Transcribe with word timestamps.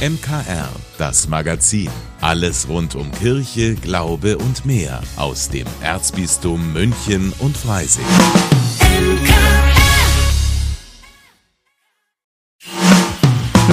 MKR, 0.00 0.70
das 0.96 1.28
Magazin. 1.28 1.90
Alles 2.22 2.66
rund 2.70 2.94
um 2.94 3.12
Kirche, 3.12 3.74
Glaube 3.74 4.38
und 4.38 4.64
mehr 4.64 5.02
aus 5.16 5.50
dem 5.50 5.66
Erzbistum 5.82 6.72
München 6.72 7.34
und 7.38 7.54
Freising. 7.54 8.06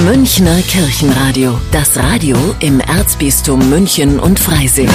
Münchner 0.03 0.62
Kirchenradio. 0.63 1.58
Das 1.71 1.96
Radio 1.96 2.35
im 2.59 2.81
Erzbistum 2.81 3.69
München 3.69 4.19
und 4.19 4.37
Freising. 4.37 4.89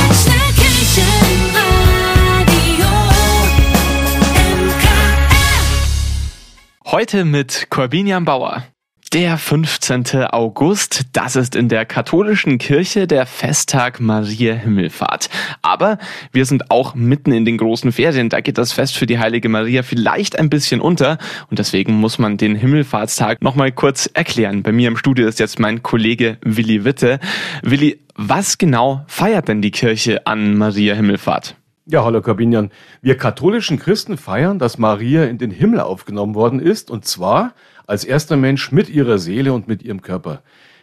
Heute 6.84 7.24
mit 7.24 7.68
Corbinian 7.70 8.26
Bauer. 8.26 8.71
Der 9.12 9.36
15. 9.36 10.24
August, 10.30 11.02
das 11.12 11.36
ist 11.36 11.54
in 11.54 11.68
der 11.68 11.84
katholischen 11.84 12.56
Kirche 12.56 13.06
der 13.06 13.26
Festtag 13.26 14.00
Maria 14.00 14.54
Himmelfahrt. 14.54 15.28
Aber 15.60 15.98
wir 16.32 16.46
sind 16.46 16.70
auch 16.70 16.94
mitten 16.94 17.30
in 17.30 17.44
den 17.44 17.58
großen 17.58 17.92
Ferien, 17.92 18.30
da 18.30 18.40
geht 18.40 18.56
das 18.56 18.72
Fest 18.72 18.96
für 18.96 19.04
die 19.04 19.18
heilige 19.18 19.50
Maria 19.50 19.82
vielleicht 19.82 20.38
ein 20.38 20.48
bisschen 20.48 20.80
unter 20.80 21.18
und 21.50 21.58
deswegen 21.58 21.92
muss 21.92 22.18
man 22.18 22.38
den 22.38 22.54
Himmelfahrtstag 22.54 23.42
nochmal 23.42 23.70
kurz 23.70 24.08
erklären. 24.14 24.62
Bei 24.62 24.72
mir 24.72 24.88
im 24.88 24.96
Studio 24.96 25.28
ist 25.28 25.40
jetzt 25.40 25.58
mein 25.58 25.82
Kollege 25.82 26.38
Willi 26.40 26.86
Witte. 26.86 27.20
Willi, 27.62 28.00
was 28.14 28.56
genau 28.56 29.04
feiert 29.08 29.46
denn 29.46 29.60
die 29.60 29.72
Kirche 29.72 30.26
an 30.26 30.56
Maria 30.56 30.94
Himmelfahrt? 30.94 31.54
Ja, 31.84 32.04
hallo 32.04 32.22
Corbinian. 32.22 32.70
Wir 33.00 33.16
katholischen 33.16 33.76
Christen 33.76 34.16
feiern, 34.16 34.60
dass 34.60 34.78
Maria 34.78 35.24
in 35.24 35.38
den 35.38 35.50
Himmel 35.50 35.80
aufgenommen 35.80 36.36
worden 36.36 36.60
ist 36.60 36.92
und 36.92 37.04
zwar 37.06 37.54
als 37.88 38.04
erster 38.04 38.36
Mensch 38.36 38.70
mit 38.70 38.88
ihrer 38.88 39.18
Seele 39.18 39.52
und 39.52 39.66
mit 39.66 39.82
ihrem 39.82 40.00
Körper. 40.00 40.42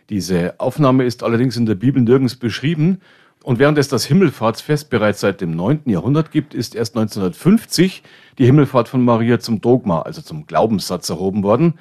Diese 0.10 0.60
Aufnahme 0.60 1.06
ist 1.06 1.24
allerdings 1.24 1.56
in 1.56 1.66
der 1.66 1.76
Bibel 1.76 2.02
nirgends 2.02 2.36
beschrieben. 2.36 3.00
Und 3.44 3.60
während 3.60 3.78
es 3.78 3.88
das 3.88 4.04
Himmelfahrtsfest 4.04 4.90
bereits 4.90 5.22
seit 5.22 5.40
dem 5.40 5.52
9. 5.52 5.84
Jahrhundert 5.86 6.32
gibt, 6.32 6.54
ist 6.54 6.76
erst 6.76 6.98
1950 6.98 8.04
die 8.38 8.46
Himmelfahrt 8.46 8.90
von 8.90 9.02
Maria 9.02 9.40
zum 9.40 9.62
Dogma, 9.62 10.02
also 10.02 10.22
zum 10.22 10.48
Glaubenssatz 10.48 11.10
erhoben 11.10 11.44
worden. 11.44 11.76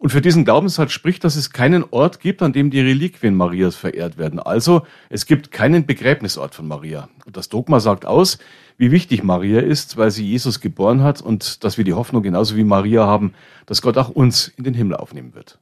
Und 0.00 0.08
für 0.08 0.22
diesen 0.22 0.46
Glaubenssatz 0.46 0.92
spricht, 0.92 1.24
dass 1.24 1.36
es 1.36 1.50
keinen 1.50 1.84
Ort 1.90 2.20
gibt, 2.20 2.40
an 2.40 2.54
dem 2.54 2.70
die 2.70 2.80
Reliquien 2.80 3.34
Marias 3.34 3.76
verehrt 3.76 4.16
werden. 4.16 4.40
Also 4.40 4.86
es 5.10 5.26
gibt 5.26 5.50
keinen 5.50 5.84
Begräbnisort 5.84 6.54
von 6.54 6.66
Maria. 6.66 7.10
Und 7.26 7.36
das 7.36 7.50
Dogma 7.50 7.80
sagt 7.80 8.06
aus, 8.06 8.38
wie 8.78 8.92
wichtig 8.92 9.22
Maria 9.22 9.60
ist, 9.60 9.98
weil 9.98 10.10
sie 10.10 10.26
Jesus 10.26 10.60
geboren 10.60 11.02
hat 11.02 11.20
und 11.20 11.64
dass 11.64 11.76
wir 11.76 11.84
die 11.84 11.92
Hoffnung 11.92 12.22
genauso 12.22 12.56
wie 12.56 12.64
Maria 12.64 13.04
haben, 13.04 13.34
dass 13.66 13.82
Gott 13.82 13.98
auch 13.98 14.08
uns 14.08 14.48
in 14.56 14.64
den 14.64 14.72
Himmel 14.72 14.96
aufnehmen 14.96 15.34
wird. 15.34 15.58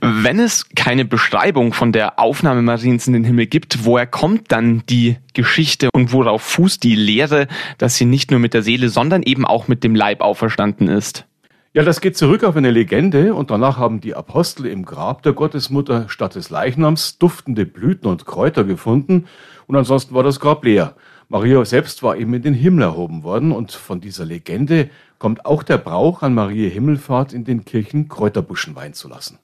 Wenn 0.00 0.40
es 0.40 0.70
keine 0.74 1.04
Beschreibung 1.04 1.74
von 1.74 1.92
der 1.92 2.18
Aufnahme 2.18 2.62
Mariens 2.62 3.06
in 3.06 3.12
den 3.12 3.24
Himmel 3.24 3.48
gibt, 3.48 3.84
woher 3.84 4.06
kommt 4.06 4.50
dann 4.50 4.82
die 4.88 5.18
Geschichte 5.34 5.90
und 5.92 6.14
worauf 6.14 6.40
fußt 6.40 6.82
die 6.82 6.96
Lehre, 6.96 7.48
dass 7.76 7.96
sie 7.96 8.06
nicht 8.06 8.30
nur 8.30 8.40
mit 8.40 8.54
der 8.54 8.62
Seele, 8.62 8.88
sondern 8.88 9.22
eben 9.24 9.44
auch 9.44 9.68
mit 9.68 9.84
dem 9.84 9.94
Leib 9.94 10.22
auferstanden 10.22 10.88
ist? 10.88 11.26
Ja, 11.74 11.82
das 11.82 12.00
geht 12.00 12.16
zurück 12.16 12.44
auf 12.44 12.56
eine 12.56 12.70
Legende 12.70 13.34
und 13.34 13.50
danach 13.50 13.76
haben 13.76 14.00
die 14.00 14.14
Apostel 14.14 14.64
im 14.64 14.86
Grab 14.86 15.22
der 15.22 15.34
Gottesmutter 15.34 16.08
statt 16.08 16.34
des 16.34 16.48
Leichnams 16.48 17.18
duftende 17.18 17.66
Blüten 17.66 18.08
und 18.08 18.24
Kräuter 18.24 18.64
gefunden 18.64 19.26
und 19.66 19.76
ansonsten 19.76 20.14
war 20.14 20.22
das 20.22 20.40
Grab 20.40 20.64
leer. 20.64 20.94
Maria 21.28 21.62
selbst 21.66 22.02
war 22.02 22.16
eben 22.16 22.32
in 22.32 22.40
den 22.40 22.54
Himmel 22.54 22.84
erhoben 22.84 23.22
worden 23.22 23.52
und 23.52 23.72
von 23.72 24.00
dieser 24.00 24.24
Legende 24.24 24.88
kommt 25.18 25.44
auch 25.44 25.62
der 25.62 25.76
Brauch, 25.76 26.22
an 26.22 26.32
Maria 26.32 26.70
Himmelfahrt 26.70 27.34
in 27.34 27.44
den 27.44 27.66
Kirchen 27.66 28.08
Kräuterbuschen 28.08 28.74
weihen 28.74 28.94
zu 28.94 29.08
lassen. 29.08 29.38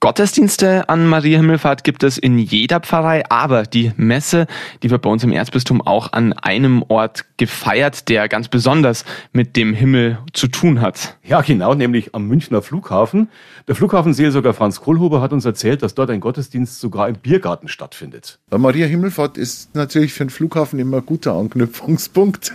Gottesdienste 0.00 0.90
an 0.90 1.06
Maria 1.06 1.38
Himmelfahrt 1.38 1.82
gibt 1.82 2.02
es 2.02 2.18
in 2.18 2.38
jeder 2.38 2.80
Pfarrei, 2.80 3.24
aber 3.30 3.62
die 3.62 3.92
Messe, 3.96 4.46
die 4.82 4.90
wird 4.90 5.00
bei 5.00 5.08
uns 5.08 5.24
im 5.24 5.32
Erzbistum 5.32 5.80
auch 5.80 6.12
an 6.12 6.34
einem 6.34 6.84
Ort 6.88 7.24
gefeiert, 7.38 8.10
der 8.10 8.28
ganz 8.28 8.48
besonders 8.48 9.06
mit 9.32 9.56
dem 9.56 9.72
Himmel 9.72 10.18
zu 10.34 10.48
tun 10.48 10.82
hat. 10.82 11.16
Ja, 11.24 11.40
genau, 11.40 11.74
nämlich 11.74 12.14
am 12.14 12.28
Münchner 12.28 12.60
Flughafen. 12.60 13.28
Der 13.68 13.74
Flughafenseelsorger 13.74 14.52
Franz 14.52 14.80
Kohlhuber 14.80 15.22
hat 15.22 15.32
uns 15.32 15.46
erzählt, 15.46 15.82
dass 15.82 15.94
dort 15.94 16.10
ein 16.10 16.20
Gottesdienst 16.20 16.78
sogar 16.78 17.08
im 17.08 17.16
Biergarten 17.16 17.66
stattfindet. 17.66 18.38
Maria 18.50 18.86
Himmelfahrt 18.86 19.38
ist 19.38 19.74
natürlich 19.74 20.12
für 20.12 20.26
den 20.26 20.30
Flughafen 20.30 20.78
immer 20.78 20.98
ein 20.98 21.06
guter 21.06 21.32
Anknüpfungspunkt. 21.32 22.52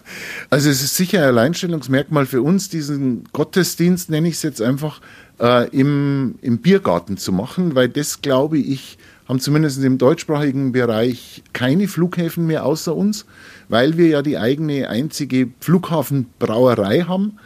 also 0.50 0.70
es 0.70 0.80
ist 0.80 0.94
sicher 0.94 1.18
ein 1.18 1.24
Alleinstellungsmerkmal 1.24 2.24
für 2.24 2.40
uns, 2.40 2.68
diesen 2.68 3.24
Gottesdienst, 3.32 4.10
nenne 4.10 4.28
ich 4.28 4.34
es 4.34 4.42
jetzt 4.42 4.62
einfach, 4.62 5.00
äh, 5.40 5.68
im, 5.70 6.36
im 6.42 6.58
Biergarten 6.58 7.16
zu 7.16 7.32
machen, 7.32 7.74
weil 7.74 7.88
das, 7.88 8.22
glaube 8.22 8.58
ich, 8.58 8.98
haben 9.28 9.40
zumindest 9.40 9.82
im 9.82 9.98
deutschsprachigen 9.98 10.72
Bereich 10.72 11.42
keine 11.52 11.88
Flughäfen 11.88 12.46
mehr 12.46 12.64
außer 12.64 12.94
uns, 12.94 13.26
weil 13.68 13.96
wir 13.96 14.08
ja 14.08 14.22
die 14.22 14.38
eigene 14.38 14.88
einzige 14.88 15.48
Flughafenbrauerei 15.60 17.02
haben. 17.02 17.38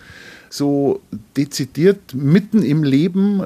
So 0.51 1.01
dezidiert 1.37 2.15
mitten 2.15 2.63
im 2.63 2.83
Leben, 2.83 3.45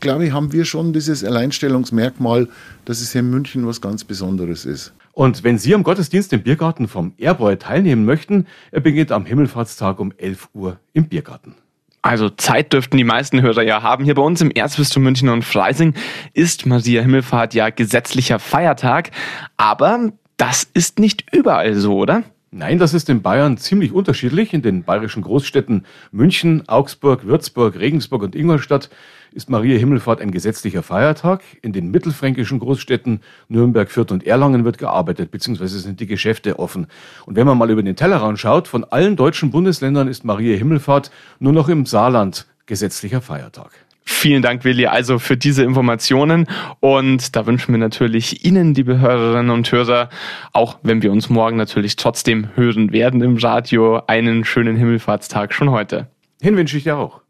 glaube 0.00 0.26
ich, 0.26 0.32
haben 0.32 0.52
wir 0.52 0.66
schon 0.66 0.92
dieses 0.92 1.24
Alleinstellungsmerkmal, 1.24 2.48
dass 2.84 3.00
es 3.00 3.12
hier 3.12 3.22
in 3.22 3.30
München 3.30 3.66
was 3.66 3.80
ganz 3.80 4.04
Besonderes 4.04 4.66
ist. 4.66 4.92
Und 5.12 5.42
wenn 5.42 5.58
Sie 5.58 5.74
am 5.74 5.84
Gottesdienst 5.84 6.32
im 6.32 6.42
Biergarten 6.42 6.86
vom 6.86 7.14
Airboy 7.16 7.56
teilnehmen 7.56 8.04
möchten, 8.04 8.46
er 8.72 8.80
beginnt 8.80 9.10
am 9.10 9.24
Himmelfahrtstag 9.24 10.00
um 10.00 10.12
11 10.16 10.48
Uhr 10.52 10.78
im 10.92 11.08
Biergarten. 11.08 11.54
Also 12.04 12.28
Zeit 12.28 12.74
dürften 12.74 12.98
die 12.98 13.04
meisten 13.04 13.40
Hörer 13.40 13.62
ja 13.62 13.82
haben. 13.82 14.04
Hier 14.04 14.14
bei 14.14 14.20
uns 14.20 14.42
im 14.42 14.50
Erzbistum 14.50 15.04
München 15.04 15.30
und 15.30 15.42
Freising 15.42 15.94
ist 16.34 16.66
Maria 16.66 17.00
Himmelfahrt 17.00 17.54
ja 17.54 17.70
gesetzlicher 17.70 18.38
Feiertag. 18.38 19.10
Aber 19.56 20.12
das 20.36 20.64
ist 20.64 20.98
nicht 20.98 21.24
überall 21.32 21.74
so, 21.74 21.96
oder? 21.96 22.22
Nein, 22.56 22.78
das 22.78 22.94
ist 22.94 23.08
in 23.08 23.20
Bayern 23.20 23.56
ziemlich 23.56 23.90
unterschiedlich. 23.90 24.54
In 24.54 24.62
den 24.62 24.84
bayerischen 24.84 25.24
Großstädten 25.24 25.84
München, 26.12 26.62
Augsburg, 26.68 27.26
Würzburg, 27.26 27.76
Regensburg 27.76 28.22
und 28.22 28.36
Ingolstadt 28.36 28.90
ist 29.32 29.50
Maria 29.50 29.76
Himmelfahrt 29.76 30.20
ein 30.20 30.30
gesetzlicher 30.30 30.84
Feiertag. 30.84 31.42
In 31.62 31.72
den 31.72 31.90
mittelfränkischen 31.90 32.60
Großstädten 32.60 33.22
Nürnberg, 33.48 33.90
Fürth 33.90 34.12
und 34.12 34.24
Erlangen 34.24 34.64
wird 34.64 34.78
gearbeitet, 34.78 35.32
beziehungsweise 35.32 35.80
sind 35.80 35.98
die 35.98 36.06
Geschäfte 36.06 36.60
offen. 36.60 36.86
Und 37.26 37.34
wenn 37.34 37.44
man 37.44 37.58
mal 37.58 37.72
über 37.72 37.82
den 37.82 37.96
Tellerrand 37.96 38.38
schaut, 38.38 38.68
von 38.68 38.84
allen 38.84 39.16
deutschen 39.16 39.50
Bundesländern 39.50 40.06
ist 40.06 40.24
Maria 40.24 40.56
Himmelfahrt 40.56 41.10
nur 41.40 41.52
noch 41.52 41.68
im 41.68 41.86
Saarland 41.86 42.46
gesetzlicher 42.66 43.20
Feiertag. 43.20 43.72
Vielen 44.06 44.42
Dank, 44.42 44.64
Willi, 44.64 44.86
also 44.86 45.18
für 45.18 45.36
diese 45.36 45.64
Informationen. 45.64 46.46
Und 46.80 47.34
da 47.34 47.46
wünschen 47.46 47.72
wir 47.72 47.78
natürlich 47.78 48.44
Ihnen, 48.44 48.74
liebe 48.74 48.98
Hörerinnen 48.98 49.50
und 49.50 49.70
Hörer, 49.72 50.10
auch 50.52 50.78
wenn 50.82 51.02
wir 51.02 51.10
uns 51.10 51.30
morgen 51.30 51.56
natürlich 51.56 51.96
trotzdem 51.96 52.48
hören 52.54 52.92
werden 52.92 53.22
im 53.22 53.38
Radio, 53.38 54.02
einen 54.06 54.44
schönen 54.44 54.76
Himmelfahrtstag 54.76 55.54
schon 55.54 55.70
heute. 55.70 56.08
Hin 56.42 56.56
wünsche 56.56 56.76
ich 56.76 56.84
dir 56.84 56.98
auch. 56.98 57.22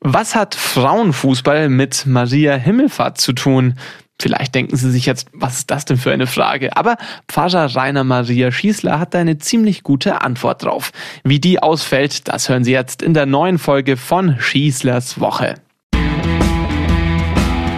Was 0.00 0.34
hat 0.34 0.54
Frauenfußball 0.54 1.68
mit 1.68 2.06
Maria 2.06 2.54
Himmelfahrt 2.54 3.18
zu 3.18 3.32
tun? 3.34 3.74
Vielleicht 4.20 4.54
denken 4.54 4.76
Sie 4.76 4.90
sich 4.90 5.06
jetzt, 5.06 5.28
was 5.32 5.58
ist 5.58 5.70
das 5.70 5.84
denn 5.84 5.96
für 5.96 6.10
eine 6.10 6.26
Frage? 6.26 6.76
Aber 6.76 6.96
Pfarrer 7.28 7.76
Rainer 7.76 8.02
Maria 8.02 8.50
Schießler 8.50 8.98
hat 8.98 9.14
da 9.14 9.20
eine 9.20 9.38
ziemlich 9.38 9.84
gute 9.84 10.22
Antwort 10.22 10.64
drauf. 10.64 10.90
Wie 11.22 11.38
die 11.38 11.62
ausfällt, 11.62 12.26
das 12.26 12.48
hören 12.48 12.64
Sie 12.64 12.72
jetzt 12.72 13.02
in 13.02 13.14
der 13.14 13.26
neuen 13.26 13.58
Folge 13.58 13.96
von 13.96 14.36
Schießlers 14.40 15.20
Woche. 15.20 15.54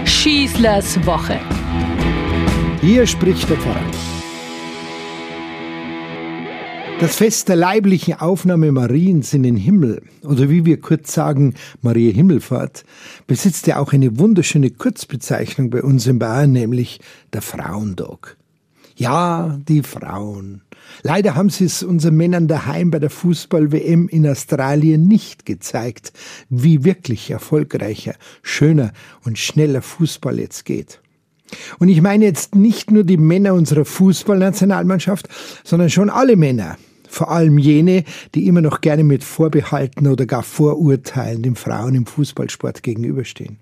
Schießlers 0.07 1.05
Woche. 1.05 1.39
Hier 2.81 3.07
spricht 3.07 3.49
der 3.51 3.59
Pfarrer. 3.59 4.20
Das 7.01 7.17
Fest 7.17 7.49
der 7.49 7.57
leiblichen 7.57 8.21
Aufnahme 8.21 8.73
Mariens 8.73 9.33
in 9.33 9.43
den 9.43 9.57
Himmel, 9.57 10.03
oder 10.23 10.51
wie 10.51 10.67
wir 10.67 10.79
kurz 10.83 11.15
sagen, 11.15 11.55
Maria 11.81 12.13
Himmelfahrt, 12.13 12.85
besitzt 13.27 13.67
ja 13.67 13.79
auch 13.79 13.95
eine 13.95 14.19
wunderschöne 14.19 14.71
Kurzbezeichnung 14.71 15.71
bei 15.71 15.83
uns 15.83 16.07
in 16.07 16.19
Bayern, 16.19 16.53
nämlich 16.53 17.01
der 17.33 17.41
Frauendog. 17.41 18.37
Ja, 18.97 19.59
die 19.67 19.83
Frauen. 19.83 20.61
Leider 21.03 21.37
haben 21.37 21.49
sie 21.49 21.65
es 21.65 21.83
unseren 21.83 22.17
Männern 22.17 22.49
daheim 22.49 22.91
bei 22.91 22.99
der 22.99 23.09
Fußball-WM 23.09 24.09
in 24.09 24.29
Australien 24.29 25.09
nicht 25.09 25.47
gezeigt, 25.47 26.13
wie 26.51 26.85
wirklich 26.85 27.31
erfolgreicher, 27.31 28.15
schöner 28.43 28.93
und 29.25 29.39
schneller 29.39 29.81
Fußball 29.81 30.39
jetzt 30.39 30.67
geht. 30.67 31.01
Und 31.79 31.89
ich 31.89 32.03
meine 32.03 32.27
jetzt 32.27 32.55
nicht 32.55 32.91
nur 32.91 33.05
die 33.05 33.17
Männer 33.17 33.55
unserer 33.55 33.87
Fußballnationalmannschaft, 33.87 35.29
sondern 35.65 35.89
schon 35.89 36.11
alle 36.11 36.37
Männer, 36.37 36.77
vor 37.11 37.31
allem 37.31 37.59
jene, 37.59 38.05
die 38.35 38.47
immer 38.47 38.61
noch 38.61 38.81
gerne 38.81 39.05
mit 39.05 39.25
Vorbehalten 39.25 40.07
oder 40.07 40.27
gar 40.27 40.43
Vorurteilen 40.43 41.43
den 41.43 41.57
Frauen 41.57 41.95
im 41.95 42.07
Fußballsport 42.07 42.83
gegenüberstehen. 42.83 43.59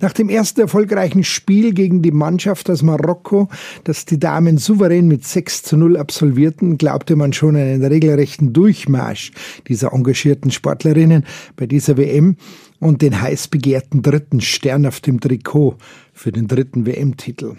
Nach 0.00 0.12
dem 0.12 0.28
ersten 0.28 0.62
erfolgreichen 0.62 1.24
Spiel 1.24 1.72
gegen 1.72 2.02
die 2.02 2.10
Mannschaft 2.10 2.68
aus 2.70 2.82
Marokko, 2.82 3.48
das 3.84 4.04
die 4.04 4.18
Damen 4.18 4.58
souverän 4.58 5.06
mit 5.06 5.24
6 5.24 5.62
zu 5.62 5.76
0 5.76 5.96
absolvierten, 5.96 6.78
glaubte 6.78 7.16
man 7.16 7.32
schon 7.32 7.56
einen 7.56 7.84
regelrechten 7.84 8.52
Durchmarsch 8.52 9.32
dieser 9.68 9.92
engagierten 9.92 10.50
Sportlerinnen 10.50 11.24
bei 11.56 11.66
dieser 11.66 11.96
WM. 11.96 12.36
und 12.80 13.02
den 13.02 13.20
heiß 13.20 13.48
begehrten 13.48 14.00
dritten 14.00 14.40
Stern 14.40 14.86
auf 14.86 15.00
dem 15.00 15.20
Trikot 15.20 15.76
für 16.14 16.32
den 16.32 16.48
dritten 16.48 16.86
WM-Titel. 16.86 17.56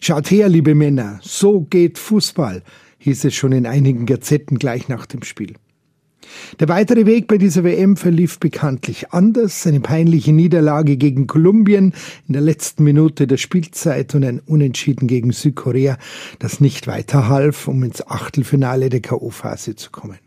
Schaut 0.00 0.30
her, 0.30 0.48
liebe 0.48 0.74
Männer, 0.74 1.20
so 1.22 1.60
geht 1.60 1.98
Fußball, 1.98 2.64
hieß 3.00 3.24
es 3.24 3.34
schon 3.34 3.52
in 3.52 3.66
einigen 3.66 4.06
Gazetten 4.06 4.58
gleich 4.58 4.88
nach 4.88 5.06
dem 5.06 5.24
Spiel. 5.24 5.54
Der 6.58 6.68
weitere 6.68 7.06
Weg 7.06 7.26
bei 7.26 7.38
dieser 7.38 7.64
WM 7.64 7.96
verlief 7.96 8.38
bekanntlich 8.38 9.12
anders. 9.12 9.66
Eine 9.66 9.80
peinliche 9.80 10.32
Niederlage 10.32 10.96
gegen 10.96 11.26
Kolumbien 11.26 11.94
in 12.28 12.32
der 12.32 12.42
letzten 12.42 12.84
Minute 12.84 13.26
der 13.26 13.36
Spielzeit 13.36 14.14
und 14.14 14.24
ein 14.24 14.40
Unentschieden 14.40 15.08
gegen 15.08 15.32
Südkorea, 15.32 15.98
das 16.38 16.60
nicht 16.60 16.86
weiter 16.86 17.28
half, 17.28 17.68
um 17.68 17.82
ins 17.82 18.06
Achtelfinale 18.06 18.90
der 18.90 19.00
K.O.-Phase 19.00 19.76
zu 19.76 19.90
kommen. 19.90 20.18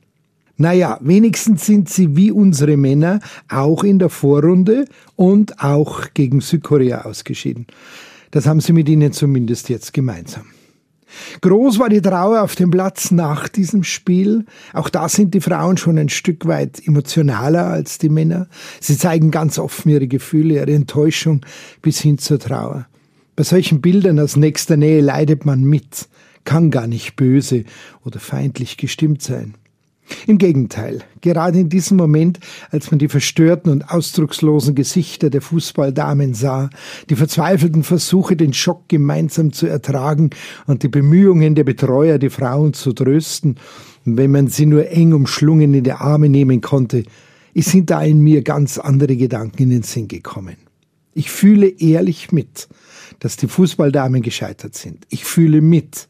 Naja, 0.57 0.99
wenigstens 1.01 1.65
sind 1.65 1.89
sie 1.89 2.15
wie 2.15 2.31
unsere 2.31 2.77
Männer 2.77 3.19
auch 3.49 3.83
in 3.83 3.99
der 3.99 4.09
Vorrunde 4.09 4.85
und 5.15 5.59
auch 5.63 6.13
gegen 6.13 6.41
Südkorea 6.41 7.05
ausgeschieden. 7.05 7.67
Das 8.31 8.45
haben 8.45 8.61
sie 8.61 8.73
mit 8.73 8.87
ihnen 8.87 9.11
zumindest 9.13 9.69
jetzt 9.69 9.93
gemeinsam. 9.93 10.45
Groß 11.41 11.79
war 11.79 11.89
die 11.89 12.01
Trauer 12.01 12.41
auf 12.41 12.55
dem 12.55 12.71
Platz 12.71 13.11
nach 13.11 13.47
diesem 13.47 13.83
Spiel. 13.83 14.45
Auch 14.73 14.89
da 14.89 15.09
sind 15.09 15.33
die 15.33 15.41
Frauen 15.41 15.77
schon 15.77 15.97
ein 15.97 16.09
Stück 16.09 16.45
weit 16.47 16.85
emotionaler 16.85 17.65
als 17.65 17.97
die 17.97 18.09
Männer. 18.09 18.47
Sie 18.79 18.97
zeigen 18.97 19.31
ganz 19.31 19.59
offen 19.59 19.89
ihre 19.89 20.07
Gefühle, 20.07 20.55
ihre 20.55 20.73
Enttäuschung 20.73 21.45
bis 21.81 21.99
hin 21.99 22.17
zur 22.17 22.39
Trauer. 22.39 22.87
Bei 23.35 23.43
solchen 23.43 23.81
Bildern 23.81 24.19
aus 24.19 24.35
nächster 24.35 24.77
Nähe 24.77 25.01
leidet 25.01 25.45
man 25.45 25.63
mit, 25.63 26.07
kann 26.43 26.71
gar 26.71 26.87
nicht 26.87 27.15
böse 27.15 27.63
oder 28.03 28.19
feindlich 28.19 28.77
gestimmt 28.77 29.21
sein. 29.21 29.55
Im 30.27 30.37
Gegenteil, 30.37 30.99
gerade 31.21 31.59
in 31.59 31.69
diesem 31.69 31.97
Moment, 31.97 32.39
als 32.71 32.91
man 32.91 32.99
die 32.99 33.07
verstörten 33.07 33.71
und 33.71 33.89
ausdruckslosen 33.89 34.75
Gesichter 34.75 35.29
der 35.29 35.41
Fußballdamen 35.41 36.33
sah, 36.33 36.69
die 37.09 37.15
verzweifelten 37.15 37.83
Versuche, 37.83 38.35
den 38.35 38.53
Schock 38.53 38.89
gemeinsam 38.89 39.53
zu 39.53 39.67
ertragen 39.67 40.31
und 40.67 40.83
die 40.83 40.89
Bemühungen 40.89 41.55
der 41.55 41.63
Betreuer, 41.63 42.17
die 42.17 42.29
Frauen 42.29 42.73
zu 42.73 42.93
trösten, 42.93 43.55
wenn 44.05 44.31
man 44.31 44.47
sie 44.47 44.65
nur 44.65 44.89
eng 44.89 45.13
umschlungen 45.13 45.73
in 45.73 45.83
die 45.83 45.93
Arme 45.93 46.29
nehmen 46.29 46.61
konnte, 46.61 47.03
sind 47.55 47.89
da 47.89 48.01
in 48.01 48.19
mir 48.19 48.41
ganz 48.41 48.77
andere 48.77 49.15
Gedanken 49.15 49.63
in 49.63 49.69
den 49.69 49.83
Sinn 49.83 50.07
gekommen. 50.07 50.57
Ich 51.13 51.29
fühle 51.29 51.67
ehrlich 51.67 52.31
mit, 52.31 52.67
dass 53.19 53.37
die 53.37 53.47
Fußballdamen 53.47 54.21
gescheitert 54.21 54.75
sind. 54.75 55.05
Ich 55.09 55.23
fühle 55.23 55.61
mit. 55.61 56.07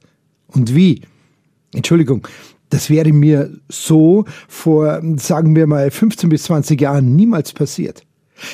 Und 0.48 0.74
wie? 0.74 1.02
Entschuldigung, 1.74 2.28
das 2.74 2.90
wäre 2.90 3.14
mir 3.14 3.52
so 3.70 4.26
vor, 4.48 5.00
sagen 5.18 5.56
wir 5.56 5.68
mal, 5.68 5.92
15 5.92 6.28
bis 6.30 6.44
20 6.44 6.82
Jahren 6.82 7.16
niemals 7.16 7.54
passiert. 7.54 8.04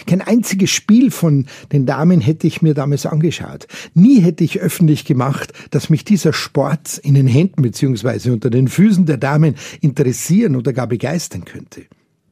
Kein 0.08 0.20
einziges 0.20 0.72
Spiel 0.72 1.10
von 1.10 1.46
den 1.72 1.86
Damen 1.86 2.20
hätte 2.20 2.46
ich 2.46 2.62
mir 2.62 2.74
damals 2.74 3.06
angeschaut. 3.06 3.68
Nie 3.94 4.20
hätte 4.20 4.44
ich 4.44 4.60
öffentlich 4.60 5.06
gemacht, 5.06 5.54
dass 5.72 5.90
mich 5.90 6.04
dieser 6.04 6.34
Sport 6.34 6.98
in 6.98 7.16
den 7.16 7.28
Händen 7.28 7.62
bzw. 7.62 8.32
unter 8.32 8.50
den 8.50 8.68
Füßen 8.68 9.06
der 9.06 9.18
Damen 9.18 9.56
interessieren 9.80 10.58
oder 10.58 10.74
gar 10.74 10.88
begeistern 10.88 11.46
könnte. 11.46 11.84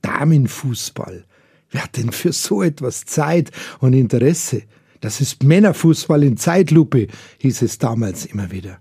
Damenfußball. 0.01 1.24
Wer 1.72 1.84
hat 1.84 1.95
denn 1.95 2.12
für 2.12 2.34
so 2.34 2.63
etwas 2.63 3.06
Zeit 3.06 3.51
und 3.80 3.94
Interesse? 3.94 4.63
Das 5.00 5.22
ist 5.22 5.44
Männerfußball 5.44 6.22
in 6.24 6.36
Zeitlupe, 6.36 7.07
hieß 7.38 7.62
es 7.62 7.78
damals 7.78 8.25
immer 8.25 8.51
wieder. 8.51 8.80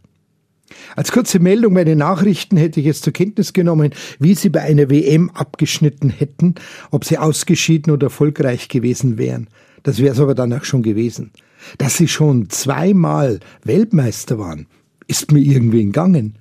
Als 0.95 1.13
kurze 1.13 1.39
Meldung 1.39 1.75
bei 1.75 1.85
den 1.85 1.99
Nachrichten 1.99 2.57
hätte 2.57 2.81
ich 2.81 2.87
es 2.87 3.01
zur 3.01 3.13
Kenntnis 3.13 3.53
genommen, 3.53 3.91
wie 4.19 4.35
sie 4.35 4.49
bei 4.49 4.63
einer 4.63 4.91
WM 4.91 5.31
abgeschnitten 5.31 6.11
hätten, 6.11 6.55
ob 6.91 7.05
sie 7.05 7.19
ausgeschieden 7.19 7.93
oder 7.93 8.07
erfolgreich 8.07 8.69
gewesen 8.69 9.19
wären. 9.19 9.49
Das 9.83 9.99
wäre 9.99 10.15
es 10.15 10.21
aber 10.21 10.35
danach 10.35 10.65
schon 10.65 10.83
gewesen. 10.83 11.33
Dass 11.79 11.97
sie 11.97 12.09
schon 12.09 12.51
zweimal 12.51 13.41
Weltmeister 13.65 14.39
waren, 14.39 14.67
ist 15.07 15.33
mir 15.33 15.41
irgendwie 15.41 15.83
entgangen. 15.83 16.35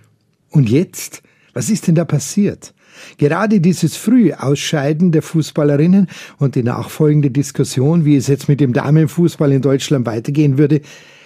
Und 0.50 0.70
jetzt? 0.70 1.22
Was 1.54 1.70
ist 1.70 1.88
denn 1.88 1.96
da 1.96 2.06
passiert? 2.06 2.74
Gerade 3.18 3.62
dieses 3.62 3.96
frühe 3.96 4.42
Ausscheiden 4.42 5.12
der 5.12 5.22
Fußballerinnen 5.22 6.08
und 6.38 6.56
die 6.56 6.64
nachfolgende 6.64 7.32
Diskussion, 7.32 8.06
wie 8.06 8.16
es 8.16 8.28
jetzt 8.28 8.50
mit 8.50 8.60
dem 8.60 8.74
Damenfußball 8.74 9.52
in 9.52 9.62
Deutschland 9.62 10.06
weitergehen 10.06 10.58
würde, 10.58 10.82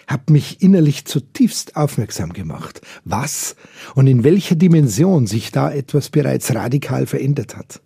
hat 0.10 0.30
mich 0.32 0.62
innerlich 0.62 1.06
zutiefst 1.06 1.76
aufmerksam 1.76 2.34
gemacht, 2.34 2.82
was 3.06 3.56
und 3.94 4.08
in 4.08 4.24
welcher 4.24 4.56
Dimension 4.56 5.28
sich 5.28 5.52
da 5.52 5.72
etwas 5.72 6.10
bereits 6.10 6.54
radikal 6.54 7.06
verändert 7.06 7.56
hat. 7.56 7.82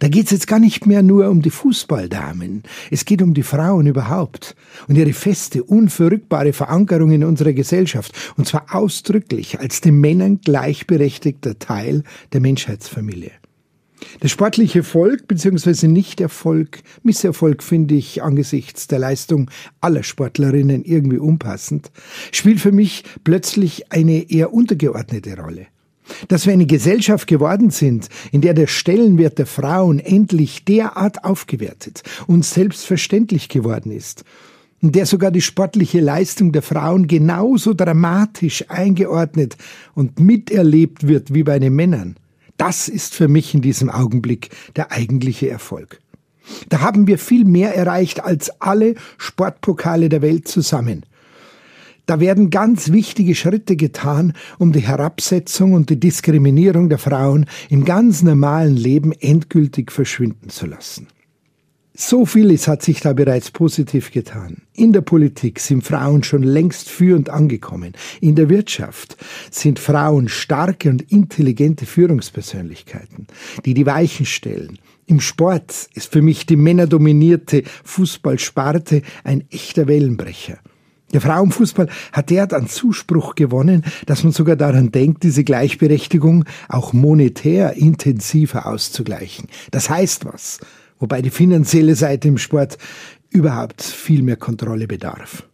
Da 0.00 0.08
geht's 0.08 0.30
jetzt 0.30 0.46
gar 0.46 0.58
nicht 0.58 0.86
mehr 0.86 1.02
nur 1.02 1.28
um 1.30 1.42
die 1.42 1.50
Fußballdamen, 1.50 2.64
es 2.90 3.04
geht 3.04 3.22
um 3.22 3.34
die 3.34 3.42
Frauen 3.42 3.86
überhaupt 3.86 4.56
und 4.88 4.96
ihre 4.96 5.12
feste, 5.12 5.62
unverrückbare 5.62 6.52
Verankerung 6.52 7.12
in 7.12 7.24
unserer 7.24 7.52
Gesellschaft, 7.52 8.12
und 8.36 8.46
zwar 8.46 8.74
ausdrücklich 8.74 9.60
als 9.60 9.80
den 9.80 10.00
Männern 10.00 10.40
gleichberechtigter 10.40 11.58
Teil 11.58 12.02
der 12.32 12.40
Menschheitsfamilie. 12.40 13.32
Der 14.22 14.28
sportliche 14.28 14.80
Erfolg 14.80 15.26
bzw. 15.28 15.88
Nicht-Erfolg, 15.88 16.82
Misserfolg 17.02 17.62
finde 17.62 17.94
ich 17.94 18.22
angesichts 18.22 18.86
der 18.86 18.98
Leistung 18.98 19.50
aller 19.80 20.02
Sportlerinnen 20.02 20.84
irgendwie 20.84 21.18
unpassend, 21.18 21.90
spielt 22.32 22.60
für 22.60 22.72
mich 22.72 23.04
plötzlich 23.24 23.92
eine 23.92 24.30
eher 24.30 24.52
untergeordnete 24.52 25.36
Rolle. 25.36 25.66
Dass 26.28 26.46
wir 26.46 26.52
eine 26.52 26.66
Gesellschaft 26.66 27.26
geworden 27.26 27.70
sind, 27.70 28.08
in 28.30 28.42
der 28.42 28.54
der 28.54 28.66
Stellenwert 28.66 29.38
der 29.38 29.46
Frauen 29.46 29.98
endlich 29.98 30.64
derart 30.64 31.24
aufgewertet 31.24 32.02
und 32.26 32.44
selbstverständlich 32.44 33.48
geworden 33.48 33.90
ist, 33.90 34.24
in 34.80 34.92
der 34.92 35.06
sogar 35.06 35.30
die 35.30 35.40
sportliche 35.40 36.00
Leistung 36.00 36.52
der 36.52 36.60
Frauen 36.60 37.06
genauso 37.08 37.72
dramatisch 37.72 38.66
eingeordnet 38.68 39.56
und 39.94 40.20
miterlebt 40.20 41.08
wird 41.08 41.32
wie 41.32 41.42
bei 41.42 41.58
den 41.58 41.74
Männern, 41.74 42.16
das 42.56 42.88
ist 42.88 43.14
für 43.14 43.28
mich 43.28 43.54
in 43.54 43.60
diesem 43.60 43.90
Augenblick 43.90 44.50
der 44.76 44.92
eigentliche 44.92 45.48
Erfolg. 45.48 46.00
Da 46.68 46.80
haben 46.80 47.06
wir 47.06 47.18
viel 47.18 47.44
mehr 47.44 47.74
erreicht 47.74 48.22
als 48.22 48.60
alle 48.60 48.94
Sportpokale 49.18 50.08
der 50.08 50.22
Welt 50.22 50.46
zusammen. 50.46 51.04
Da 52.06 52.20
werden 52.20 52.50
ganz 52.50 52.92
wichtige 52.92 53.34
Schritte 53.34 53.76
getan, 53.76 54.34
um 54.58 54.72
die 54.72 54.80
Herabsetzung 54.80 55.72
und 55.72 55.88
die 55.88 55.98
Diskriminierung 55.98 56.90
der 56.90 56.98
Frauen 56.98 57.46
im 57.70 57.86
ganz 57.86 58.22
normalen 58.22 58.76
Leben 58.76 59.12
endgültig 59.12 59.90
verschwinden 59.90 60.50
zu 60.50 60.66
lassen. 60.66 61.08
So 61.96 62.26
vieles 62.26 62.66
hat 62.66 62.82
sich 62.82 62.98
da 62.98 63.12
bereits 63.12 63.52
positiv 63.52 64.10
getan. 64.10 64.62
In 64.72 64.92
der 64.92 65.00
Politik 65.00 65.60
sind 65.60 65.84
Frauen 65.84 66.24
schon 66.24 66.42
längst 66.42 66.88
führend 66.88 67.30
angekommen. 67.30 67.92
In 68.20 68.34
der 68.34 68.48
Wirtschaft 68.48 69.16
sind 69.48 69.78
Frauen 69.78 70.28
starke 70.28 70.90
und 70.90 71.02
intelligente 71.12 71.86
Führungspersönlichkeiten, 71.86 73.28
die 73.64 73.74
die 73.74 73.86
Weichen 73.86 74.26
stellen. 74.26 74.80
Im 75.06 75.20
Sport 75.20 75.88
ist 75.94 76.12
für 76.12 76.20
mich 76.20 76.46
die 76.46 76.56
männerdominierte 76.56 77.62
Fußballsparte 77.84 79.02
ein 79.22 79.44
echter 79.52 79.86
Wellenbrecher. 79.86 80.58
Der 81.12 81.20
Frauenfußball 81.20 81.88
hat 82.10 82.30
derart 82.30 82.54
an 82.54 82.66
Zuspruch 82.66 83.36
gewonnen, 83.36 83.84
dass 84.06 84.24
man 84.24 84.32
sogar 84.32 84.56
daran 84.56 84.90
denkt, 84.90 85.22
diese 85.22 85.44
Gleichberechtigung 85.44 86.44
auch 86.68 86.92
monetär 86.92 87.74
intensiver 87.74 88.66
auszugleichen. 88.66 89.46
Das 89.70 89.88
heißt 89.88 90.24
was? 90.24 90.58
Wobei 90.98 91.22
die 91.22 91.30
finanzielle 91.30 91.94
Seite 91.94 92.28
im 92.28 92.38
Sport 92.38 92.78
überhaupt 93.30 93.82
viel 93.82 94.22
mehr 94.22 94.36
Kontrolle 94.36 94.86
bedarf. 94.86 95.48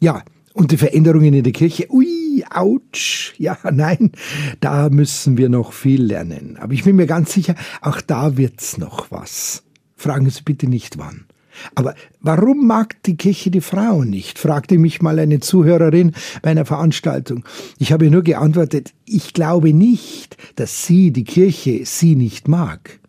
Ja, 0.00 0.24
und 0.52 0.72
die 0.72 0.76
Veränderungen 0.76 1.34
in 1.34 1.44
der 1.44 1.52
Kirche, 1.52 1.86
ui, 1.90 2.44
ouch, 2.52 3.34
ja, 3.38 3.56
nein, 3.72 4.12
da 4.60 4.88
müssen 4.90 5.36
wir 5.36 5.48
noch 5.48 5.72
viel 5.72 6.02
lernen. 6.02 6.56
Aber 6.58 6.72
ich 6.72 6.84
bin 6.84 6.96
mir 6.96 7.06
ganz 7.06 7.32
sicher, 7.32 7.54
auch 7.80 8.00
da 8.00 8.36
wird's 8.36 8.78
noch 8.78 9.10
was. 9.10 9.62
Fragen 9.96 10.28
Sie 10.30 10.42
bitte 10.42 10.66
nicht 10.66 10.98
wann. 10.98 11.26
Aber 11.74 11.94
warum 12.20 12.66
mag 12.66 13.02
die 13.02 13.16
Kirche 13.16 13.50
die 13.50 13.60
Frauen 13.60 14.10
nicht? 14.10 14.38
fragte 14.38 14.78
mich 14.78 15.02
mal 15.02 15.18
eine 15.18 15.40
Zuhörerin 15.40 16.12
bei 16.42 16.50
einer 16.50 16.64
Veranstaltung. 16.64 17.44
Ich 17.78 17.92
habe 17.92 18.10
nur 18.10 18.22
geantwortet, 18.22 18.94
ich 19.04 19.34
glaube 19.34 19.72
nicht, 19.72 20.36
dass 20.56 20.86
sie, 20.86 21.10
die 21.10 21.24
Kirche, 21.24 21.84
sie 21.84 22.16
nicht 22.16 22.48
mag. 22.48 22.99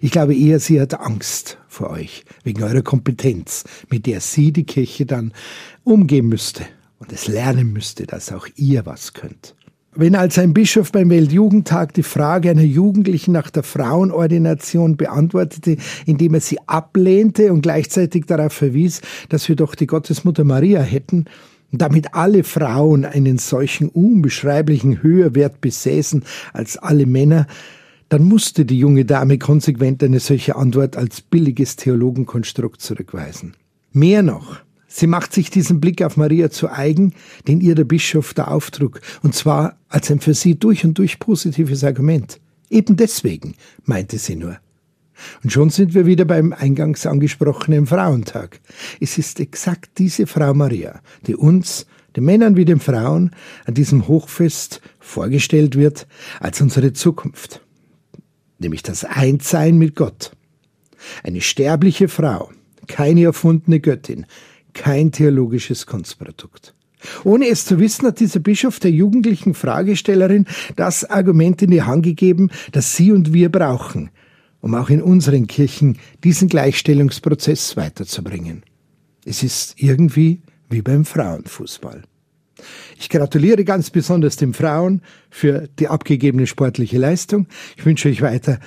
Ich 0.00 0.10
glaube 0.10 0.34
eher, 0.34 0.60
sie 0.60 0.80
hat 0.80 0.98
Angst 1.00 1.58
vor 1.68 1.90
euch, 1.90 2.24
wegen 2.44 2.62
eurer 2.62 2.82
Kompetenz, 2.82 3.64
mit 3.88 4.06
der 4.06 4.20
sie 4.20 4.52
die 4.52 4.64
Kirche 4.64 5.06
dann 5.06 5.32
umgehen 5.84 6.28
müsste 6.28 6.64
und 6.98 7.12
es 7.12 7.28
lernen 7.28 7.72
müsste, 7.72 8.06
dass 8.06 8.32
auch 8.32 8.46
ihr 8.56 8.86
was 8.86 9.12
könnt. 9.14 9.54
Wenn 9.92 10.14
als 10.14 10.38
ein 10.38 10.54
Bischof 10.54 10.92
beim 10.92 11.10
Weltjugendtag 11.10 11.94
die 11.94 12.04
Frage 12.04 12.50
einer 12.50 12.62
Jugendlichen 12.62 13.32
nach 13.32 13.50
der 13.50 13.64
Frauenordination 13.64 14.96
beantwortete, 14.96 15.78
indem 16.06 16.34
er 16.34 16.40
sie 16.40 16.58
ablehnte 16.68 17.52
und 17.52 17.62
gleichzeitig 17.62 18.26
darauf 18.26 18.52
verwies, 18.52 19.00
dass 19.30 19.48
wir 19.48 19.56
doch 19.56 19.74
die 19.74 19.88
Gottesmutter 19.88 20.44
Maria 20.44 20.80
hätten, 20.80 21.24
und 21.72 21.82
damit 21.82 22.14
alle 22.14 22.44
Frauen 22.44 23.04
einen 23.04 23.38
solchen 23.38 23.88
unbeschreiblichen 23.88 25.02
Höherwert 25.02 25.60
besäßen 25.60 26.24
als 26.52 26.76
alle 26.76 27.06
Männer, 27.06 27.46
dann 28.10 28.24
musste 28.24 28.64
die 28.64 28.78
junge 28.78 29.04
Dame 29.04 29.38
konsequent 29.38 30.02
eine 30.02 30.18
solche 30.18 30.56
Antwort 30.56 30.96
als 30.96 31.20
billiges 31.20 31.76
Theologenkonstrukt 31.76 32.82
zurückweisen. 32.82 33.54
Mehr 33.92 34.22
noch, 34.22 34.58
sie 34.88 35.06
macht 35.06 35.32
sich 35.32 35.48
diesen 35.48 35.80
Blick 35.80 36.02
auf 36.02 36.16
Maria 36.16 36.50
zu 36.50 36.68
eigen, 36.68 37.14
den 37.46 37.60
ihr 37.60 37.76
der 37.76 37.84
Bischof 37.84 38.34
da 38.34 38.48
auftrug, 38.48 39.00
und 39.22 39.36
zwar 39.36 39.78
als 39.88 40.10
ein 40.10 40.18
für 40.18 40.34
sie 40.34 40.58
durch 40.58 40.84
und 40.84 40.98
durch 40.98 41.20
positives 41.20 41.84
Argument. 41.84 42.40
Eben 42.68 42.96
deswegen, 42.96 43.54
meinte 43.84 44.18
sie 44.18 44.34
nur. 44.34 44.58
Und 45.44 45.52
schon 45.52 45.70
sind 45.70 45.94
wir 45.94 46.04
wieder 46.04 46.24
beim 46.24 46.52
eingangs 46.52 47.06
angesprochenen 47.06 47.86
Frauentag. 47.86 48.60
Es 49.00 49.18
ist 49.18 49.38
exakt 49.38 49.98
diese 49.98 50.26
Frau 50.26 50.52
Maria, 50.52 51.00
die 51.28 51.36
uns, 51.36 51.86
den 52.16 52.24
Männern 52.24 52.56
wie 52.56 52.64
den 52.64 52.80
Frauen, 52.80 53.30
an 53.66 53.74
diesem 53.74 54.08
Hochfest 54.08 54.80
vorgestellt 54.98 55.76
wird 55.76 56.08
als 56.40 56.60
unsere 56.60 56.92
Zukunft. 56.92 57.60
Nämlich 58.60 58.82
das 58.82 59.04
Einssein 59.04 59.78
mit 59.78 59.96
Gott. 59.96 60.30
Eine 61.24 61.40
sterbliche 61.40 62.08
Frau, 62.08 62.50
keine 62.86 63.24
erfundene 63.24 63.80
Göttin, 63.80 64.26
kein 64.74 65.10
theologisches 65.10 65.86
Kunstprodukt. 65.86 66.74
Ohne 67.24 67.48
es 67.48 67.64
zu 67.64 67.80
wissen, 67.80 68.06
hat 68.06 68.20
dieser 68.20 68.40
Bischof 68.40 68.78
der 68.78 68.90
jugendlichen 68.90 69.54
Fragestellerin 69.54 70.46
das 70.76 71.04
Argument 71.04 71.62
in 71.62 71.70
die 71.70 71.82
Hand 71.82 72.04
gegeben, 72.04 72.50
das 72.72 72.94
sie 72.94 73.10
und 73.12 73.32
wir 73.32 73.50
brauchen, 73.50 74.10
um 74.60 74.74
auch 74.74 74.90
in 74.90 75.02
unseren 75.02 75.46
Kirchen 75.46 75.98
diesen 76.22 76.48
Gleichstellungsprozess 76.48 77.78
weiterzubringen. 77.78 78.64
Es 79.24 79.42
ist 79.42 79.80
irgendwie 79.80 80.42
wie 80.68 80.82
beim 80.82 81.06
Frauenfußball. 81.06 82.02
Ich 82.98 83.08
gratuliere 83.08 83.64
ganz 83.64 83.90
besonders 83.90 84.36
den 84.36 84.54
Frauen 84.54 85.02
für 85.30 85.68
die 85.78 85.88
abgegebene 85.88 86.46
sportliche 86.46 86.98
Leistung. 86.98 87.46
Ich 87.76 87.84
wünsche 87.84 88.08
euch 88.08 88.22
weiter 88.22 88.58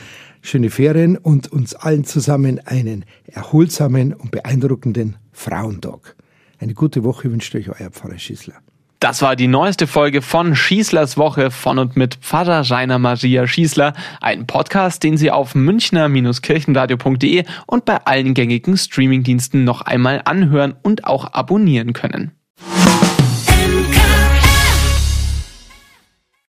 schöne 0.41 0.69
Ferien 0.69 1.17
und 1.17 1.51
uns 1.51 1.73
allen 1.73 2.03
zusammen 2.03 2.59
einen 2.65 3.05
erholsamen 3.25 4.13
und 4.13 4.31
beeindruckenden 4.31 5.15
Frauentag. 5.31 6.15
Eine 6.59 6.73
gute 6.73 7.03
Woche 7.03 7.31
wünscht 7.31 7.55
euch 7.55 7.69
euer 7.69 7.89
Pfarrer 7.89 8.19
Schießler. 8.19 8.55
Das 9.03 9.21
war 9.21 9.35
die 9.35 9.49
neueste 9.49 9.85
Folge 9.85 10.21
von 10.21 10.55
Schießlers 10.55 11.17
Woche 11.17 11.51
von 11.51 11.77
und 11.77 11.97
mit 11.97 12.15
Pfarrer 12.15 12.69
Rainer 12.71 12.99
Maria 12.99 13.45
Schießler, 13.45 13.93
ein 14.21 14.47
Podcast, 14.47 15.03
den 15.03 15.17
Sie 15.17 15.29
auf 15.29 15.55
münchner-kirchenradio.de 15.55 17.43
und 17.67 17.83
bei 17.83 17.97
allen 18.05 18.33
gängigen 18.33 18.77
Streamingdiensten 18.77 19.65
noch 19.65 19.81
einmal 19.81 20.21
anhören 20.23 20.75
und 20.83 21.03
auch 21.03 21.33
abonnieren 21.33 21.91
können. 21.91 22.31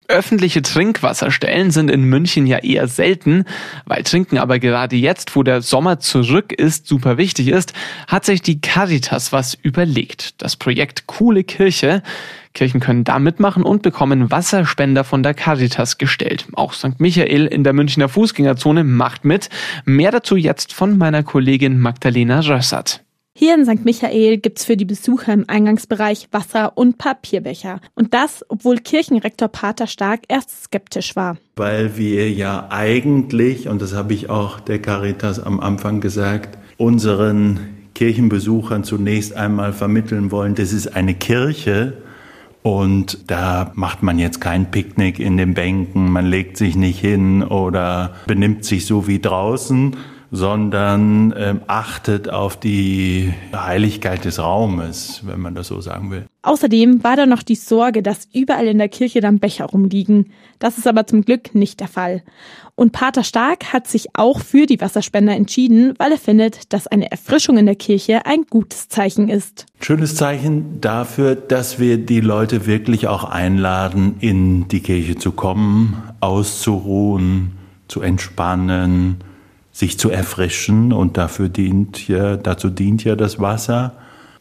Öffentliche 0.08 0.62
Trinkwasserstellen 0.62 1.70
sind 1.70 1.90
in 1.90 2.04
München 2.04 2.46
ja 2.46 2.58
eher 2.58 2.86
selten, 2.88 3.44
weil 3.86 4.02
Trinken 4.02 4.38
aber 4.38 4.58
gerade 4.58 4.96
jetzt, 4.96 5.34
wo 5.34 5.42
der 5.42 5.62
Sommer 5.62 5.98
zurück 5.98 6.52
ist, 6.52 6.86
super 6.86 7.18
wichtig 7.18 7.48
ist, 7.48 7.72
hat 8.06 8.24
sich 8.24 8.42
die 8.42 8.60
Caritas 8.60 9.32
was 9.32 9.54
überlegt. 9.54 10.40
Das 10.42 10.56
Projekt 10.56 11.06
Coole 11.06 11.44
Kirche. 11.44 12.02
Kirchen 12.54 12.80
können 12.80 13.04
da 13.04 13.18
mitmachen 13.18 13.62
und 13.62 13.82
bekommen 13.82 14.30
Wasserspender 14.30 15.04
von 15.04 15.22
der 15.22 15.34
Caritas 15.34 15.98
gestellt. 15.98 16.46
Auch 16.54 16.72
St. 16.72 16.98
Michael 16.98 17.46
in 17.46 17.64
der 17.64 17.72
Münchner 17.72 18.08
Fußgängerzone 18.08 18.84
macht 18.84 19.24
mit. 19.24 19.50
Mehr 19.84 20.10
dazu 20.10 20.36
jetzt 20.36 20.72
von 20.72 20.98
meiner 20.98 21.22
Kollegin 21.22 21.78
Magdalena 21.78 22.40
Rössert. 22.40 23.05
Hier 23.38 23.54
in 23.54 23.66
St. 23.66 23.84
Michael 23.84 24.38
gibt's 24.38 24.64
für 24.64 24.78
die 24.78 24.86
Besucher 24.86 25.34
im 25.34 25.44
Eingangsbereich 25.46 26.28
Wasser 26.32 26.72
und 26.78 26.96
Papierbecher. 26.96 27.80
Und 27.94 28.14
das, 28.14 28.42
obwohl 28.48 28.78
Kirchenrektor 28.78 29.48
Pater 29.48 29.86
Stark 29.86 30.20
erst 30.28 30.64
skeptisch 30.64 31.16
war. 31.16 31.36
Weil 31.56 31.98
wir 31.98 32.30
ja 32.30 32.68
eigentlich, 32.70 33.68
und 33.68 33.82
das 33.82 33.92
habe 33.92 34.14
ich 34.14 34.30
auch 34.30 34.58
der 34.58 34.80
Caritas 34.80 35.38
am 35.38 35.60
Anfang 35.60 36.00
gesagt, 36.00 36.56
unseren 36.78 37.60
Kirchenbesuchern 37.94 38.84
zunächst 38.84 39.36
einmal 39.36 39.74
vermitteln 39.74 40.30
wollen, 40.30 40.54
das 40.54 40.72
ist 40.72 40.96
eine 40.96 41.12
Kirche, 41.12 41.92
und 42.62 43.30
da 43.30 43.70
macht 43.74 44.02
man 44.02 44.18
jetzt 44.18 44.40
kein 44.40 44.70
Picknick 44.70 45.18
in 45.18 45.36
den 45.36 45.52
Bänken, 45.52 46.10
man 46.10 46.24
legt 46.24 46.56
sich 46.56 46.74
nicht 46.74 46.98
hin 46.98 47.42
oder 47.42 48.14
benimmt 48.26 48.64
sich 48.64 48.86
so 48.86 49.06
wie 49.06 49.20
draußen, 49.20 49.94
sondern 50.36 51.34
ähm, 51.36 51.62
achtet 51.66 52.28
auf 52.28 52.60
die 52.60 53.32
Heiligkeit 53.54 54.24
des 54.24 54.38
Raumes, 54.38 55.22
wenn 55.24 55.40
man 55.40 55.54
das 55.54 55.68
so 55.68 55.80
sagen 55.80 56.10
will. 56.10 56.26
Außerdem 56.42 57.02
war 57.02 57.16
da 57.16 57.26
noch 57.26 57.42
die 57.42 57.54
Sorge, 57.54 58.02
dass 58.02 58.28
überall 58.32 58.66
in 58.66 58.78
der 58.78 58.88
Kirche 58.88 59.20
dann 59.20 59.40
Becher 59.40 59.64
rumliegen. 59.64 60.30
Das 60.58 60.78
ist 60.78 60.86
aber 60.86 61.06
zum 61.06 61.22
Glück 61.22 61.54
nicht 61.54 61.80
der 61.80 61.88
Fall. 61.88 62.22
Und 62.76 62.92
Pater 62.92 63.24
Stark 63.24 63.72
hat 63.72 63.88
sich 63.88 64.08
auch 64.14 64.40
für 64.40 64.66
die 64.66 64.80
Wasserspender 64.80 65.34
entschieden, 65.34 65.94
weil 65.98 66.12
er 66.12 66.18
findet, 66.18 66.72
dass 66.72 66.86
eine 66.86 67.10
Erfrischung 67.10 67.56
in 67.56 67.66
der 67.66 67.74
Kirche 67.74 68.26
ein 68.26 68.44
gutes 68.48 68.88
Zeichen 68.88 69.28
ist. 69.28 69.64
Schönes 69.80 70.14
Zeichen 70.14 70.80
dafür, 70.80 71.34
dass 71.34 71.80
wir 71.80 71.96
die 71.96 72.20
Leute 72.20 72.66
wirklich 72.66 73.08
auch 73.08 73.24
einladen, 73.24 74.16
in 74.20 74.68
die 74.68 74.80
Kirche 74.80 75.16
zu 75.16 75.32
kommen, 75.32 76.02
auszuruhen, 76.20 77.52
zu 77.88 78.02
entspannen, 78.02 79.16
sich 79.76 79.98
zu 79.98 80.08
erfrischen 80.08 80.90
und 80.90 81.18
dafür 81.18 81.50
dient 81.50 82.08
ja, 82.08 82.38
dazu 82.38 82.70
dient 82.70 83.04
ja 83.04 83.14
das 83.14 83.38
Wasser. 83.38 83.92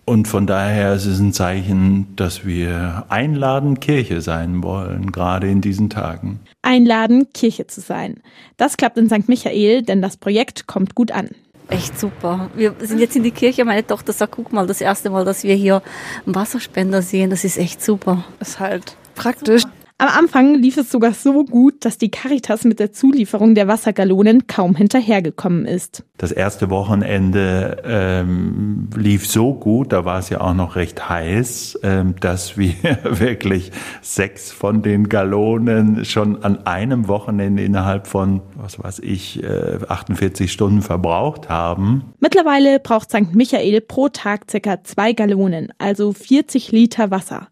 Und 0.05 0.29
von 0.29 0.47
daher 0.47 0.93
ist 0.93 1.05
es 1.05 1.19
ein 1.19 1.33
Zeichen, 1.33 2.15
dass 2.15 2.45
wir 2.45 3.03
einladen, 3.09 3.81
Kirche 3.81 4.21
sein 4.21 4.63
wollen, 4.63 5.11
gerade 5.11 5.49
in 5.49 5.59
diesen 5.59 5.89
Tagen. 5.89 6.39
Einladen, 6.61 7.27
Kirche 7.33 7.67
zu 7.67 7.81
sein. 7.81 8.21
Das 8.55 8.77
klappt 8.77 8.97
in 8.97 9.09
St. 9.09 9.27
Michael, 9.27 9.81
denn 9.81 10.01
das 10.01 10.15
Projekt 10.15 10.67
kommt 10.67 10.95
gut 10.95 11.11
an. 11.11 11.27
Echt 11.67 11.99
super. 11.99 12.49
Wir 12.55 12.73
sind 12.79 12.99
jetzt 12.99 13.17
in 13.17 13.23
die 13.23 13.31
Kirche. 13.31 13.65
Meine 13.65 13.85
Tochter 13.85 14.13
sagt, 14.13 14.35
guck 14.35 14.53
mal, 14.53 14.67
das 14.67 14.79
erste 14.79 15.09
Mal, 15.09 15.25
dass 15.25 15.43
wir 15.43 15.55
hier 15.55 15.81
einen 16.25 16.35
Wasserspender 16.35 17.01
sehen, 17.01 17.29
das 17.29 17.43
ist 17.43 17.57
echt 17.57 17.83
super. 17.83 18.23
Ist 18.39 18.61
halt 18.61 18.95
praktisch. 19.15 19.63
Super. 19.63 19.84
Am 19.97 20.09
Anfang 20.09 20.55
lief 20.55 20.75
es 20.75 20.91
sogar 20.91 21.13
so 21.13 21.45
gut, 21.45 21.85
dass 21.85 21.97
die 21.97 22.11
Caritas 22.11 22.65
mit 22.65 22.81
der 22.81 22.91
Zulieferung 22.91 23.55
der 23.55 23.69
Wassergallonen 23.69 24.45
kaum 24.45 24.75
hinterhergekommen 24.75 25.65
ist. 25.65 26.03
Das 26.17 26.33
erste 26.33 26.69
Wochenende 26.69 27.81
ähm, 27.85 28.89
lief 28.93 29.25
so 29.25 29.53
gut, 29.53 29.93
da 29.93 30.03
war 30.03 30.19
es 30.19 30.29
ja 30.29 30.41
auch 30.41 30.53
noch 30.53 30.75
recht 30.75 31.07
heiß, 31.07 31.79
ähm, 31.83 32.15
dass 32.19 32.57
wir 32.57 32.73
wirklich 33.03 33.71
sechs 34.01 34.51
von 34.51 34.81
den 34.81 35.07
Gallonen 35.07 36.03
schon 36.03 36.43
an 36.43 36.67
einem 36.67 37.07
Wochenende 37.07 37.63
innerhalb 37.63 38.07
von, 38.07 38.41
was 38.55 38.77
weiß 38.77 38.99
ich, 38.99 39.41
äh, 39.43 39.79
48 39.87 40.51
Stunden 40.51 40.81
verbraucht 40.81 41.47
haben. 41.47 42.13
Mittlerweile 42.19 42.81
braucht 42.81 43.11
St. 43.11 43.33
Michael 43.33 43.79
pro 43.79 44.09
Tag 44.09 44.51
circa 44.51 44.83
zwei 44.83 45.13
Gallonen, 45.13 45.71
also 45.77 46.11
40 46.11 46.73
Liter 46.73 47.11
Wasser. 47.11 47.47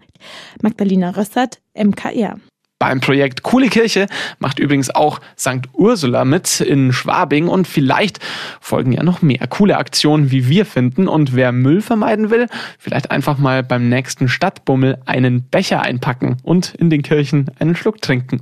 Magdalena 0.61 1.11
Rössert, 1.11 1.59
MKR. 1.73 2.37
Beim 2.83 2.99
Projekt 2.99 3.43
Coole 3.43 3.69
Kirche 3.69 4.07
macht 4.39 4.59
übrigens 4.59 4.93
auch 4.93 5.21
St. 5.39 5.69
Ursula 5.71 6.25
mit 6.25 6.59
in 6.59 6.91
Schwabing 6.91 7.47
und 7.47 7.65
vielleicht 7.65 8.19
folgen 8.59 8.91
ja 8.91 9.03
noch 9.03 9.21
mehr 9.21 9.47
coole 9.47 9.77
Aktionen, 9.77 10.31
wie 10.31 10.49
wir 10.49 10.65
finden. 10.65 11.07
Und 11.07 11.33
wer 11.33 11.53
Müll 11.53 11.81
vermeiden 11.81 12.29
will, 12.29 12.47
vielleicht 12.77 13.09
einfach 13.09 13.37
mal 13.37 13.63
beim 13.63 13.87
nächsten 13.87 14.27
Stadtbummel 14.27 14.97
einen 15.05 15.47
Becher 15.49 15.81
einpacken 15.81 16.35
und 16.43 16.75
in 16.75 16.89
den 16.89 17.03
Kirchen 17.03 17.49
einen 17.57 17.77
Schluck 17.77 18.01
trinken. 18.01 18.41